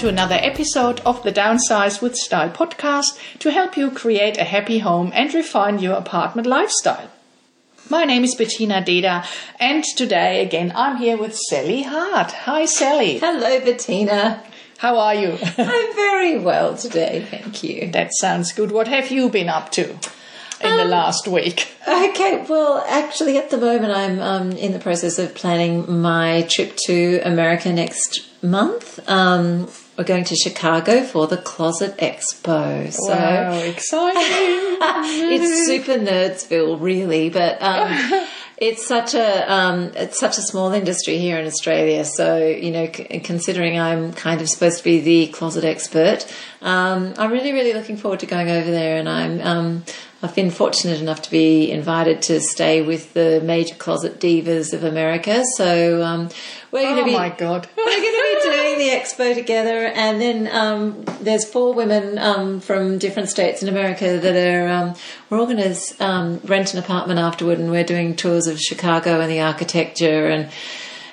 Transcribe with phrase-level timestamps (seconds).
[0.00, 4.78] to another episode of the Downsize with Style podcast to help you create a happy
[4.78, 7.10] home and refine your apartment lifestyle.
[7.90, 9.26] My name is Bettina Deda,
[9.58, 12.32] and today again I'm here with Sally Hart.
[12.32, 13.18] Hi, Sally.
[13.18, 14.42] Hello, Bettina.
[14.78, 15.36] How are you?
[15.58, 17.90] I'm very well today, thank you.
[17.90, 18.72] that sounds good.
[18.72, 19.90] What have you been up to
[20.62, 21.68] in the last week?
[21.86, 26.78] Okay, well, actually, at the moment, I'm um, in the process of planning my trip
[26.86, 28.98] to America next month.
[29.06, 32.92] Um, we're going to Chicago for the Closet Expo.
[32.92, 34.20] So Wow, exciting!
[35.32, 38.26] it's super nerdsville, really, but um,
[38.56, 42.04] it's such a um, it's such a small industry here in Australia.
[42.04, 46.26] So you know, c- considering I'm kind of supposed to be the closet expert,
[46.62, 49.40] um, I'm really really looking forward to going over there, and I'm.
[49.40, 49.84] Um,
[50.22, 54.84] I've been fortunate enough to be invited to stay with the major closet divas of
[54.84, 55.42] America.
[55.56, 56.28] So um,
[56.70, 57.66] we're going to oh be my god!
[57.76, 58.29] we're going to be
[58.80, 64.18] the expo together, and then um, there's four women um, from different states in America
[64.18, 64.68] that are.
[64.68, 64.94] Um,
[65.28, 69.20] we're all going to um, rent an apartment afterward, and we're doing tours of Chicago
[69.20, 70.50] and the architecture, and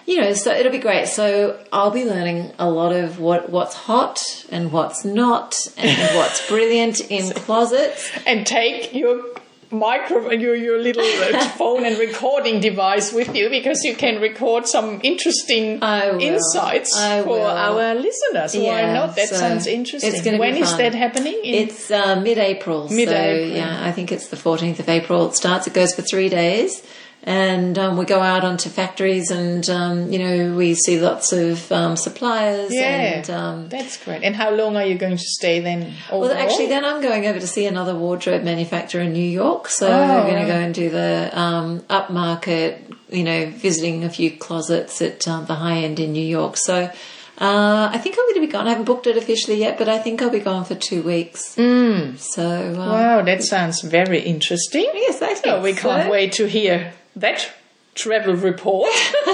[0.06, 1.08] you know, so it'll be great.
[1.08, 6.48] So I'll be learning a lot of what what's hot and what's not, and what's
[6.48, 8.10] brilliant in closets.
[8.26, 9.24] and take your
[9.72, 11.04] micro your your little
[11.58, 15.80] phone and recording device with you because you can record some interesting
[16.22, 16.92] insights
[17.24, 18.56] for our listeners.
[18.56, 19.16] Why not?
[19.16, 20.14] That so sounds interesting.
[20.14, 21.40] it's gonna be When is that happening?
[21.44, 22.88] In- It's uh, mid-April.
[22.90, 23.50] Mid-April.
[23.50, 25.28] So, yeah, I think it's the 14th of April.
[25.28, 25.68] It starts.
[25.68, 26.84] It goes for three days,
[27.28, 31.70] and um, we go out onto factories, and um, you know we see lots of
[31.74, 32.74] um, suppliers.
[32.74, 34.24] yeah, And, um, that's great.
[34.24, 35.94] And how long are you going to stay then?
[36.10, 39.68] well, actually, then I'm going over to see another wardrobe manufacturer in New York.
[39.68, 42.96] So Oh, we're going to go and do the um, upmarket.
[43.10, 46.56] You know, visiting a few closets at um, the high end in New York.
[46.58, 46.90] So.
[47.40, 48.66] Uh, I think I'm going to be gone.
[48.66, 51.56] I haven't booked it officially yet, but I think I'll be gone for two weeks.
[51.56, 52.18] Mm.
[52.18, 54.90] So, um, wow, that sounds very interesting.
[54.92, 56.10] Yes, I think So we can't so.
[56.12, 57.52] wait to hear that
[57.96, 58.90] travel report.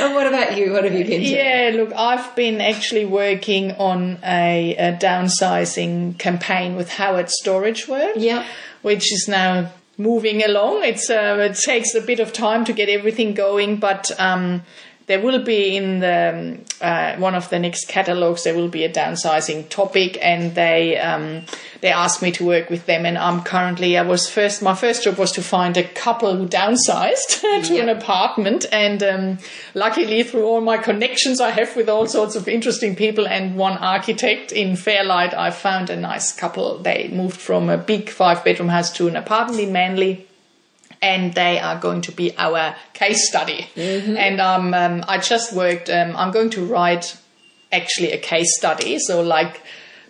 [0.00, 0.72] And what about you?
[0.72, 1.34] What have you been doing?
[1.34, 8.16] Yeah, look, I've been actually working on a, a downsizing campaign with Howard Storage World,
[8.16, 8.46] Yeah.
[8.82, 10.84] which is now moving along.
[10.84, 14.62] It's uh, it takes a bit of time to get everything going, but um,
[15.06, 18.84] there will be in the um, uh, one of the next catalogs there will be
[18.84, 21.42] a downsizing topic, and they um,
[21.80, 25.04] they asked me to work with them, and I'm currently I was first my first
[25.04, 29.38] job was to find a couple who downsized to an apartment, and um,
[29.74, 33.78] luckily through all my connections I have with all sorts of interesting people and one
[33.78, 36.78] architect in Fairlight, I found a nice couple.
[36.78, 40.26] They moved from a big five bedroom house to an apartment in Manly
[41.02, 43.66] and they are going to be our case study.
[43.76, 45.88] And um, um, I just worked.
[45.88, 47.16] Um, I'm going to write
[47.72, 48.98] actually a case study.
[48.98, 49.62] So like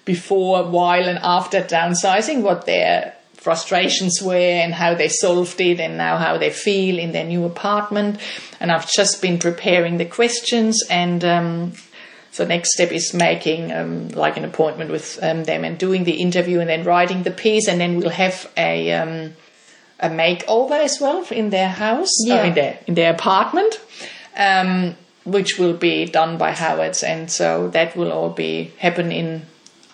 [0.04, 5.96] before, while, and after downsizing, what their frustrations were and how they solved it, and
[5.96, 8.18] now how they feel in their new apartment.
[8.60, 11.24] And I've just been preparing the questions and.
[11.24, 11.72] Um,
[12.32, 16.20] so next step is making um, like an appointment with um, them and doing the
[16.20, 19.32] interview and then writing the piece and then we'll have a um,
[19.98, 22.44] a makeover as well in their house, Yeah.
[22.44, 23.80] in their in their apartment,
[24.36, 29.42] um, which will be done by Howard's, and so that will all be happen in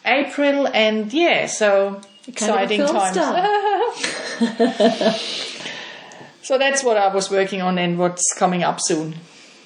[0.07, 3.17] April, and yeah, so exciting times.
[6.43, 9.17] so that's what I was working on, and what's coming up soon.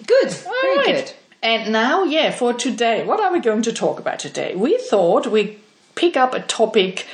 [0.07, 0.35] Good.
[0.47, 0.87] All Very right.
[0.87, 1.13] good.
[1.43, 4.55] And now, yeah, for today, what are we going to talk about today?
[4.55, 5.59] We thought we
[5.95, 7.07] pick up a topic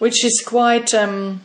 [0.00, 1.42] which is quite, um,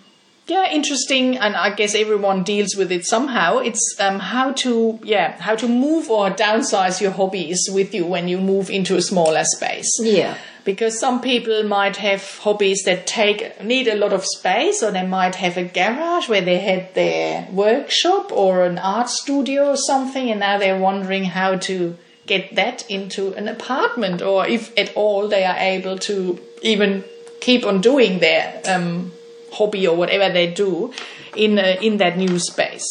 [0.47, 3.57] yeah, interesting, and I guess everyone deals with it somehow.
[3.57, 8.27] It's um, how to, yeah, how to move or downsize your hobbies with you when
[8.27, 10.37] you move into a smaller space Yeah.
[10.65, 15.05] Because some people might have hobbies that take need a lot of space or they
[15.05, 20.29] might have a garage where they had their workshop or an art studio or something
[20.29, 21.95] and now they're wondering how to
[22.25, 27.03] get that into an apartment or if at all they are able to even
[27.39, 29.11] keep on doing their um,
[29.53, 30.91] hobby or whatever they do
[31.35, 32.87] in uh, in that new space.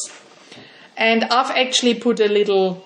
[0.97, 2.85] And I've actually put a little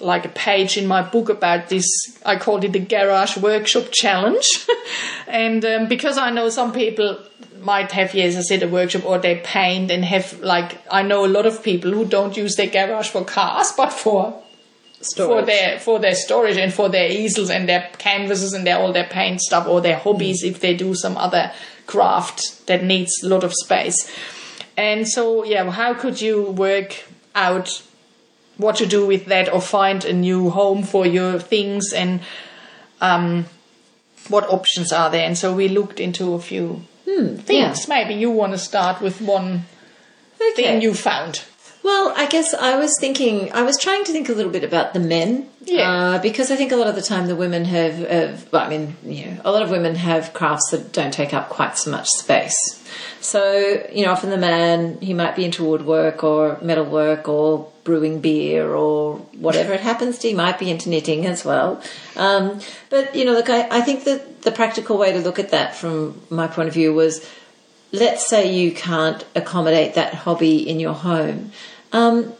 [0.00, 1.86] like a page in my book about this.
[2.24, 4.48] I called it the Garage Workshop Challenge.
[5.26, 7.18] and um, because I know some people
[7.60, 11.24] might have, yes, I said a workshop or they paint and have like, I know
[11.24, 14.42] a lot of people who don't use their garage for cars, but for
[15.14, 18.92] for their for their storage and for their easels and their canvases and their all
[18.92, 21.52] their paint stuff or their hobbies if they do some other
[21.86, 24.12] craft that needs a lot of space.
[24.76, 27.04] And so yeah, how could you work
[27.34, 27.82] out
[28.58, 32.20] what to do with that or find a new home for your things and
[33.00, 33.46] um,
[34.28, 35.24] what options are there?
[35.24, 36.82] And so we looked into a few
[37.38, 37.88] things.
[37.88, 39.64] Maybe you want to start with one
[40.56, 41.44] thing you found.
[41.82, 44.92] Well, I guess I was thinking, I was trying to think a little bit about
[44.92, 45.48] the men.
[45.68, 45.90] Yeah.
[45.90, 48.68] Uh, because I think a lot of the time the women have, have, well, I
[48.68, 51.90] mean, you know, a lot of women have crafts that don't take up quite so
[51.90, 52.56] much space.
[53.20, 58.20] So, you know, often the man, he might be into woodwork or metalwork or brewing
[58.20, 60.28] beer or whatever it happens to.
[60.28, 61.82] He might be into knitting as well.
[62.16, 65.50] Um, but, you know, look, I, I think that the practical way to look at
[65.50, 67.28] that from my point of view was
[67.92, 71.52] let's say you can't accommodate that hobby in your home.
[71.92, 72.32] Um,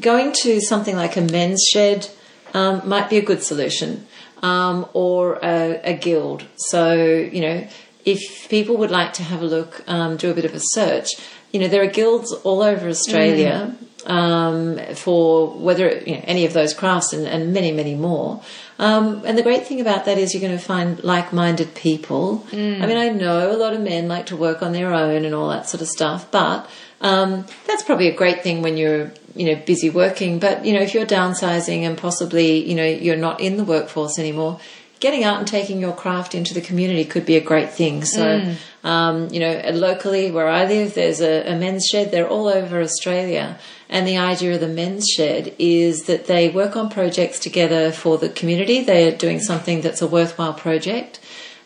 [0.00, 2.08] going to something like a men's shed
[2.54, 4.06] um, might be a good solution,
[4.42, 6.44] um, or a, a, guild.
[6.56, 7.68] So, you know,
[8.04, 11.10] if people would like to have a look, um, do a bit of a search,
[11.52, 13.76] you know, there are guilds all over Australia.
[14.04, 14.96] Mm.
[14.96, 18.42] for whether you know, any of those crafts and, and many, many more.
[18.80, 22.44] Um, and the great thing about that is you're going to find like-minded people.
[22.50, 22.82] Mm.
[22.82, 25.36] I mean, I know a lot of men like to work on their own and
[25.36, 26.68] all that sort of stuff, but
[27.00, 30.38] um, that's probably a great thing when you're you know busy working.
[30.38, 34.18] But you know, if you're downsizing and possibly you know you're not in the workforce
[34.18, 34.60] anymore,
[35.02, 38.04] getting out and taking your craft into the community could be a great thing.
[38.04, 38.56] So, mm.
[38.84, 42.12] um, you know, locally where I live, there's a, a, men's shed.
[42.12, 43.58] They're all over Australia.
[43.88, 48.16] And the idea of the men's shed is that they work on projects together for
[48.16, 48.84] the community.
[48.84, 51.18] They're doing something that's a worthwhile project.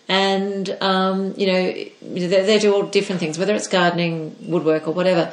[0.09, 1.63] And, um, you know,
[2.01, 5.31] they, they do all different things, whether it's gardening, woodwork, or whatever.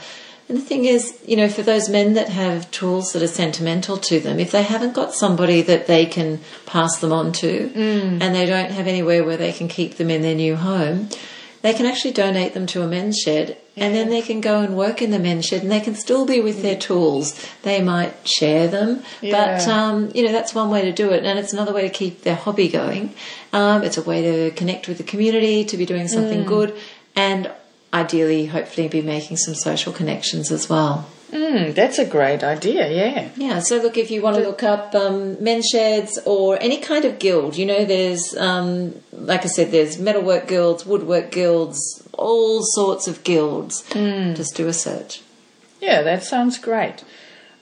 [0.50, 3.98] And the thing is, you know, for those men that have tools that are sentimental
[3.98, 8.22] to them, if they haven't got somebody that they can pass them on to Mm.
[8.22, 11.08] and they don't have anywhere where they can keep them in their new home,
[11.62, 14.76] they can actually donate them to a men's shed and then they can go and
[14.76, 17.34] work in the men's shed and they can still be with their tools.
[17.62, 21.24] They might share them, but, um, you know, that's one way to do it.
[21.24, 23.14] And it's another way to keep their hobby going.
[23.54, 26.76] Um, it's a way to connect with the community, to be doing something good,
[27.16, 27.50] and
[27.94, 31.08] ideally, hopefully, be making some social connections as well.
[31.32, 33.30] Mm, that's a great idea, yeah.
[33.36, 37.06] Yeah, so look, if you want to look up um, men's sheds or any kind
[37.06, 42.62] of guild, you know, there's, um, like I said, there's metalwork guilds, woodwork guilds, all
[42.62, 43.84] sorts of guilds.
[44.36, 45.24] Just do a search.
[45.82, 47.04] Yeah, that sounds great.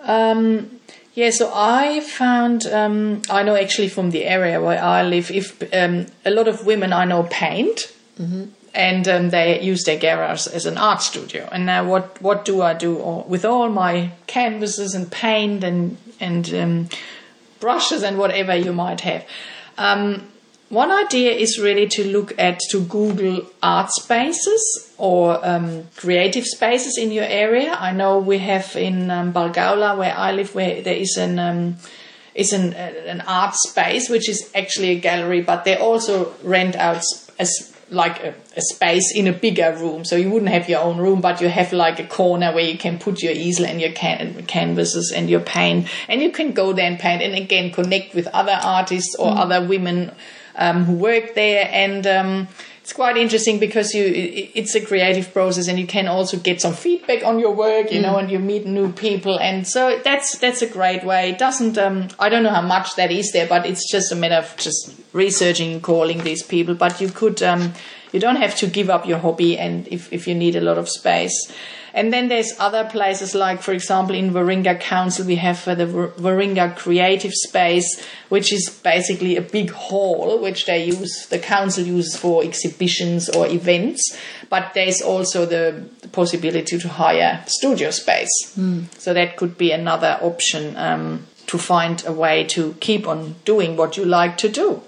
[0.02, 0.80] Um,
[1.14, 5.62] yeah, so I found, um, I know actually from the area where I live, if
[5.74, 7.94] um, a lot of women I know paint,
[8.74, 11.48] and um, they use their garage as an art studio.
[11.52, 15.98] And now, what what do I do all, with all my canvases and paint and
[16.20, 16.90] and um,
[17.60, 19.26] brushes and whatever you might have?
[19.78, 20.28] Um,
[20.70, 26.98] one idea is really to look at to Google art spaces or um, creative spaces
[26.98, 27.74] in your area.
[27.74, 31.76] I know we have in um, Balgowlah, where I live, where there is an um,
[32.34, 37.04] is an an art space which is actually a gallery, but they also rent out
[37.38, 40.06] as like a, a space in a bigger room.
[40.06, 42.78] So you wouldn't have your own room, but you have like a corner where you
[42.78, 46.74] can put your easel and your can- canvases and your paint, and you can go
[46.74, 50.12] there and paint, and again connect with other artists or other women
[50.56, 52.48] um, who work there, and um,
[52.82, 54.04] it's quite interesting because you
[54.56, 58.02] it's a creative process, and you can also get some feedback on your work, you
[58.02, 61.30] know, and you meet new people, and so that's that's a great way.
[61.30, 64.16] It doesn't um, I don't know how much that is there, but it's just a
[64.16, 66.74] matter of just researching calling these people.
[66.74, 67.74] But you could um,
[68.12, 70.78] you don't have to give up your hobby, and if if you need a lot
[70.78, 71.52] of space.
[71.94, 75.88] And then there's other places like, for example, in Warringah Council, we have uh, the
[75.88, 81.84] War- Warringah Creative Space, which is basically a big hall which they use, the council
[81.84, 84.18] uses for exhibitions or events.
[84.50, 88.32] But there's also the, the possibility to hire studio space.
[88.98, 93.76] So that could be another option um, to find a way to keep on doing
[93.76, 94.82] what you like to do.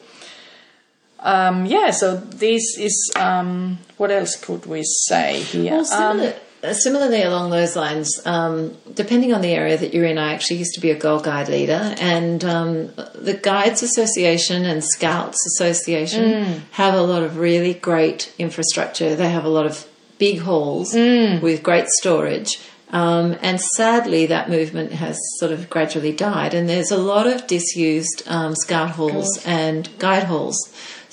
[1.23, 5.71] Um, yeah, so this is um, what else could we say here?
[5.71, 10.05] Well, Um, similar, uh, similarly along those lines, um, depending on the area that you're
[10.05, 14.65] in, I actually used to be a Girl Guide leader, and um, the Guides Association
[14.65, 16.23] and Scouts Association
[16.71, 19.15] have a lot of really great infrastructure.
[19.15, 19.87] They have a lot of
[20.19, 20.93] big halls
[21.41, 22.59] with great storage.
[22.91, 27.47] Um, and sadly, that movement has sort of gradually died, and there's a lot of
[27.47, 30.57] disused um, scout halls and guide halls.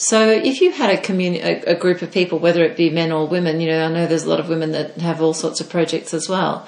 [0.02, 3.12] So if you had a community, a, a group of people, whether it be men
[3.12, 5.60] or women, you know, I know there's a lot of women that have all sorts
[5.60, 6.66] of projects as well.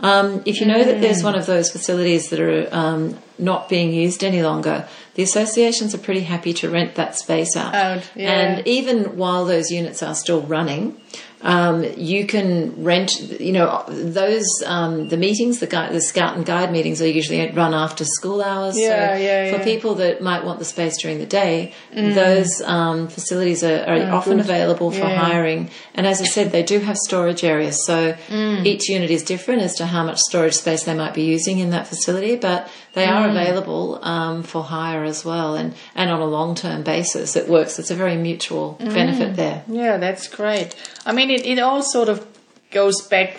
[0.00, 3.94] Um, if you know that there's one of those facilities that are um, not being
[3.94, 7.72] used any longer, the associations are pretty happy to rent that space out.
[7.72, 8.30] Out, yeah.
[8.32, 11.00] And even while those units are still running,
[11.42, 16.46] um, you can rent, you know, those um, the meetings, the, guide, the scout and
[16.46, 18.78] guide meetings are usually run after school hours.
[18.78, 19.64] Yeah, so yeah, for yeah.
[19.64, 24.36] people that might want the space during the day, those um, facilities are, are often
[24.36, 24.46] good.
[24.46, 25.18] available for Yeah.
[25.18, 25.70] hiring.
[25.94, 27.84] And as I said, they do have storage areas.
[27.86, 28.64] So Mm.
[28.64, 31.70] each unit is different as to how much storage space they might be using in
[31.70, 33.30] that facility, but they are Mm.
[33.30, 37.36] available um, for hire as well, and and on a long term basis.
[37.36, 37.78] It works.
[37.78, 38.94] It's a very mutual Mm.
[38.94, 39.62] benefit there.
[39.68, 40.74] Yeah, that's great.
[41.06, 42.26] I mean, it, it all sort of
[42.70, 43.30] goes back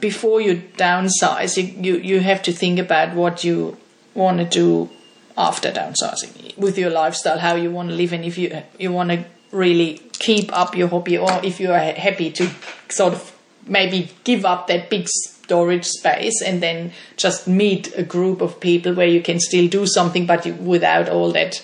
[0.00, 1.56] before you downsize.
[1.56, 3.76] You, you, you have to think about what you
[4.14, 4.88] want to do
[5.36, 9.10] after downsizing with your lifestyle, how you want to live, and if you you want
[9.10, 12.48] to really keep up your hobby, or if you are happy to
[12.88, 13.32] sort of
[13.66, 15.06] maybe give up that big
[15.52, 19.86] storage space and then just meet a group of people where you can still do
[19.86, 21.62] something, but you, without all that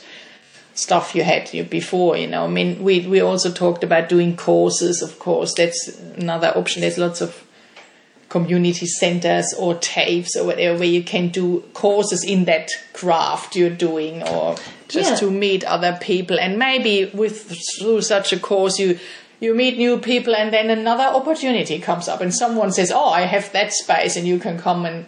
[0.74, 2.44] stuff you had before you know.
[2.44, 5.54] I mean we we also talked about doing courses of course.
[5.54, 6.82] That's another option.
[6.82, 7.44] There's lots of
[8.28, 13.70] community centers or TAFEs or whatever where you can do courses in that craft you're
[13.88, 14.54] doing or
[14.88, 15.16] just Yeah.
[15.22, 16.38] to meet other people.
[16.38, 17.36] And maybe with
[17.80, 18.98] through such a course you
[19.40, 23.22] you meet new people and then another opportunity comes up and someone says oh i
[23.22, 25.06] have that space and you can come and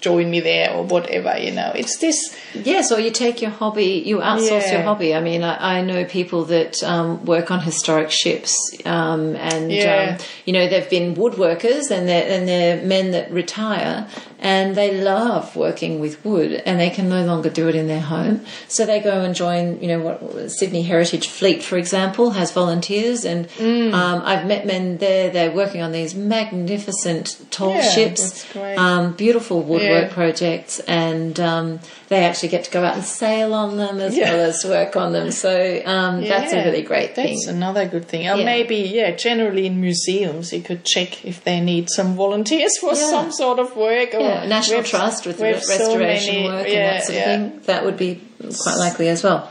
[0.00, 2.18] join me there or whatever you know it's this
[2.52, 4.72] Yes, or you take your hobby, you outsource Yeah.
[4.78, 5.14] your hobby.
[5.14, 8.52] I mean, I, I know people that um, work on historic ships,
[8.84, 10.16] um, and Yeah.
[10.18, 14.08] um, you know they've been woodworkers, and they're and they're men that retire,
[14.40, 18.00] and they love working with wood, and they can no longer do it in their
[18.00, 19.80] home, so they go and join.
[19.80, 23.94] You know, what Sydney Heritage Fleet, for example, has volunteers, and Mm.
[23.94, 25.30] um, I've met men there.
[25.30, 28.44] They're working on these magnificent tall Yeah, ships,
[28.76, 30.12] um, beautiful woodwork Yeah.
[30.12, 34.32] projects, and um, they actually get to go out and sail on them as Yeah.
[34.34, 35.30] well as work on them.
[35.30, 37.34] So um, that's a really great thing.
[37.34, 38.28] That's another good thing.
[38.28, 38.44] Or Yeah.
[38.44, 43.10] maybe, yeah, generally in museums, you could check if they need some volunteers for Yeah.
[43.10, 44.14] some sort of work.
[44.14, 47.04] Or yeah, National Trust with we re- have so restoration many- work yeah, and that
[47.04, 47.34] sort yeah.
[47.34, 47.60] of thing.
[47.66, 48.20] That would be
[48.62, 49.48] quite likely as well.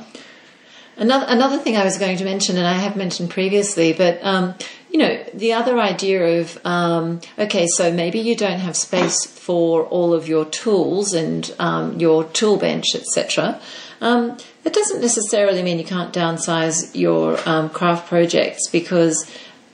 [0.98, 4.53] Another another thing I was going to mention, and I have mentioned previously, but um,
[4.91, 9.84] you know, the other idea of um, okay, so maybe you don't have space for
[9.86, 13.62] all of your tools and um, your tool bench, etc.
[14.01, 19.29] Um, that doesn't necessarily mean you can't downsize your um, craft projects because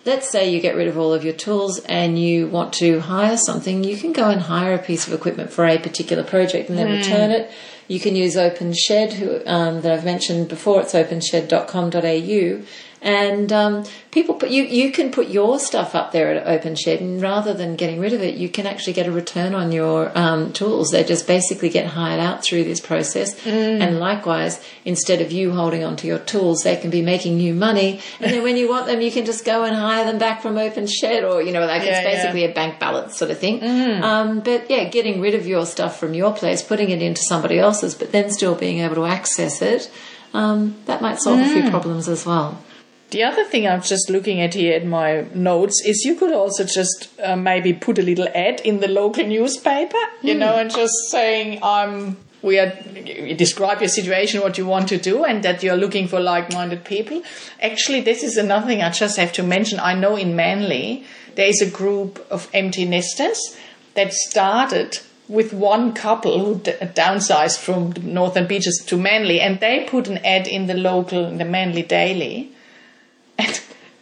[0.05, 3.37] let's say you get rid of all of your tools and you want to hire
[3.37, 6.77] something, you can go and hire a piece of equipment for a particular project and
[6.77, 7.51] then return it.
[7.87, 10.81] You can use OpenShed, who, um, that I've mentioned before.
[10.81, 12.65] It's openshed.com.au.
[13.05, 17.21] And um, people put you you can put your stuff up there at OpenShed, and
[17.21, 20.51] rather than getting rid of it, you can actually get a return on your um,
[20.53, 20.89] tools.
[20.89, 23.45] They just basically get hired out through this process.
[23.45, 27.53] And likewise, instead of you holding on to your tools, they can be making you
[27.53, 28.01] money.
[28.19, 30.55] And then when you want them, you can just go and hire them back from
[30.55, 32.11] OpenShed, or you know, like Yeah, it's yeah.
[32.11, 33.63] basically a bank balance sort of thing.
[34.03, 37.59] Um, but yeah, getting rid of your stuff from your place, putting it into somebody
[37.59, 39.91] else's, but then still being able to access it.
[40.33, 42.61] Um, that might solve a few problems as well.
[43.15, 46.65] The other thing I'm just looking at here at my notes is you could also
[46.65, 50.39] just uh, maybe put a little ad in the local newspaper, you Hmm.
[50.39, 52.17] know, and just saying I'm.
[52.41, 52.73] We are
[53.27, 56.83] you describe your situation, what you want to do, and that you're looking for like-minded
[56.83, 57.21] people.
[57.69, 59.79] Actually, this is another thing I just have to mention.
[59.79, 61.05] I know in Manly
[61.35, 63.39] there is a group of empty nesters
[63.93, 69.61] that started with one couple who d- downsized from the Northern Beaches to Manly, and
[69.61, 72.51] they put an ad in the local, in the Manly Daily.
[73.37, 73.61] And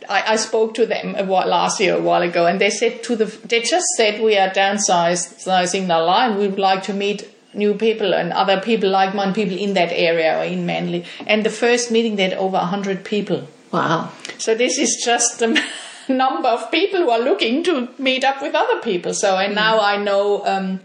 [0.09, 3.03] I, I spoke to them a while, last year, a while ago, and they said
[3.03, 6.37] to the, they just said we are downsizing the line.
[6.37, 10.39] We would like to meet new people and other people, like-minded people in that area
[10.39, 11.05] or in Manly.
[11.25, 13.47] And the first meeting, they had over hundred people.
[13.71, 14.11] Wow.
[14.37, 15.61] So this is just the
[16.07, 19.13] number of people who are looking to meet up with other people.
[19.13, 20.79] So and now I know um,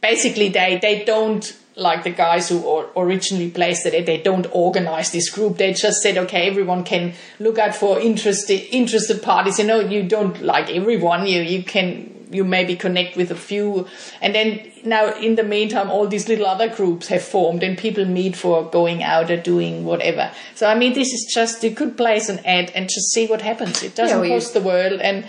[0.00, 4.04] basically they they don't like the guys who or, originally placed it.
[4.04, 5.56] They don't organize this group.
[5.56, 9.58] They just said, okay, everyone can look out for interested interested parties.
[9.58, 11.26] You know, you don't like everyone.
[11.26, 13.86] You you can you maybe connect with a few,
[14.20, 18.04] and then now in the meantime, all these little other groups have formed, and people
[18.04, 20.30] meet for going out or doing whatever.
[20.54, 23.40] So I mean, this is just you could place an ad and just see what
[23.40, 23.82] happens.
[23.82, 25.24] It doesn't you- cost the world, and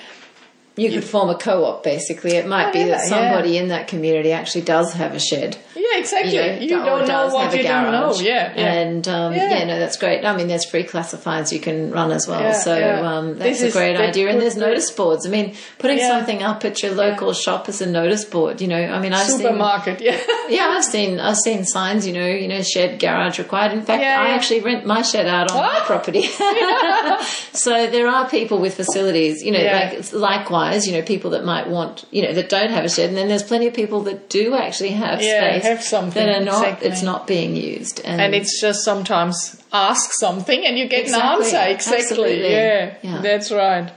[0.79, 2.35] You could form a co-op basically.
[2.37, 5.57] It might oh, be that Whatever, somebody in that community actually does have a shed.
[5.79, 6.67] Yeah, exactly.
[6.67, 8.13] You, or don't know what have a you don't know.
[8.19, 8.73] Yeah, yeah.
[8.73, 9.59] And um, Yeah.
[9.59, 9.65] yeah.
[9.65, 10.25] no, that's great.
[10.25, 12.41] I mean, there's free classifieds you can run as well.
[12.41, 14.29] Yeah, so um, This that's a great idea.
[14.29, 15.25] And there's notice boards.
[15.25, 18.61] I mean, putting something up at your local shop as a notice board.
[18.61, 20.01] You know, I mean, I've seen Supermarket.
[20.01, 20.19] Yeah.
[20.49, 22.05] yeah, I've seen I've seen signs.
[22.05, 23.71] You know, you know, shed garage required.
[23.73, 25.83] In fact, I actually rent my shed out on my Ah!
[25.85, 26.23] property.
[27.53, 29.43] so there are people with facilities.
[29.43, 32.85] You know, like likewise, you know, people that might want, you know, that don't have
[32.85, 36.25] a shed, and then there's plenty of people that do actually have space have something,
[36.25, 36.63] that are not.
[36.63, 36.87] exactly.
[36.89, 41.29] It's not being used, and, and it's just sometimes ask something and you get Exactly.
[41.29, 41.71] an answer.
[41.73, 42.01] Exactly.
[42.03, 42.51] Absolutely.
[42.51, 43.21] Yeah, Yeah.
[43.21, 43.91] That's right.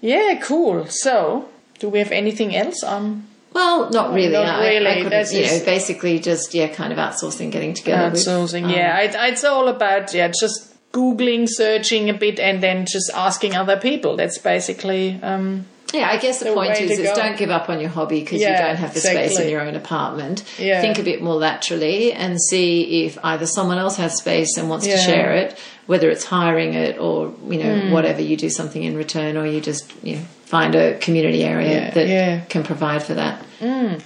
[0.00, 0.86] Yeah, cool.
[0.86, 1.48] So,
[1.78, 2.82] do we have anything else?
[2.84, 4.32] Um, well, not really.
[4.32, 8.10] Not I, really, I you know, basically just yeah, kind of outsourcing, getting together.
[8.10, 8.64] with, outsourcing.
[8.64, 13.10] um, yeah, it, it's all about yeah, just googling, searching a bit, and then just
[13.14, 14.16] asking other people.
[14.16, 17.80] That's basically um, Yeah, I guess the, the point is, is don't give up on
[17.80, 20.44] your hobby because Yeah, you don't have the space in your own apartment.
[20.58, 20.80] Yeah.
[20.82, 24.86] Think a bit more laterally and see if either someone else has space and wants
[24.86, 24.96] Yeah.
[24.96, 27.90] to share it, whether it's hiring it or you know Hmm.
[27.94, 30.22] whatever you do something in return, or you just you know,
[30.54, 32.40] find a community area Yeah, that yeah.
[32.52, 33.34] can provide for that.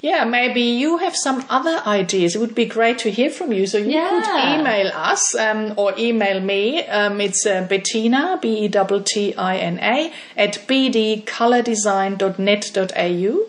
[0.01, 2.35] Yeah, maybe you have some other ideas.
[2.35, 3.67] It would be great to hear from you.
[3.67, 4.25] So you could
[4.55, 6.87] email us um, or email me.
[6.87, 13.41] Um, it's uh, Bettina, B E T T I N A, at bdcolordesign.net.au.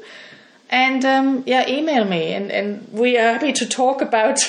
[0.70, 2.34] And um, yeah, email me.
[2.34, 4.40] And, and we are happy to talk about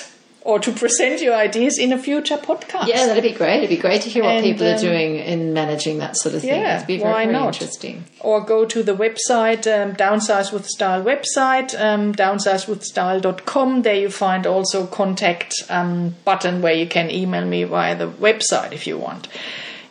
[0.45, 2.87] or to present your ideas in a future podcast.
[2.87, 3.59] Yeah, that'd be great.
[3.59, 6.35] It'd be great to hear what And, people are um, doing in managing that sort
[6.35, 6.61] of thing.
[6.61, 7.55] Yeah, It'd be very, why very not?
[7.55, 8.05] interesting.
[8.21, 14.47] or go to the website um, downsize with style website um, downsizewithstyle.com there you find
[14.47, 19.29] also contact um, button where you can email me via the website if you want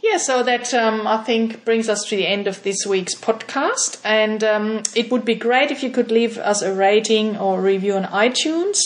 [0.02, 4.00] yeah so that um, i think brings us to the end of this week's podcast
[4.04, 7.94] and um, it would be great if you could leave us a rating or review
[7.96, 8.80] on itunes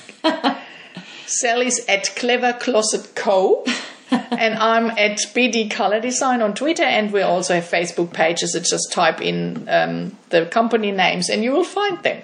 [1.26, 3.64] Sally's at Clever Closet Co.
[4.10, 8.52] and I'm at BD Color Design on Twitter, and we also have Facebook pages.
[8.52, 12.22] that just type in um, the company names, and you will find them.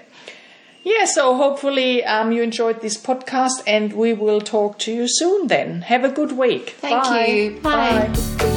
[0.83, 5.49] Yeah, so hopefully um, you enjoyed this podcast, and we will talk to you soon.
[5.49, 6.71] Then have a good week.
[6.79, 7.27] Thank Bye.
[7.27, 7.61] you.
[7.61, 8.09] Bye.
[8.39, 8.57] Bye.